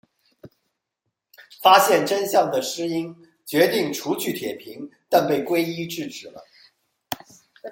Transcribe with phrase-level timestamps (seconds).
[1.61, 3.15] 发现真相的诗音
[3.45, 6.43] 决定除去铁平但被圭一制止了。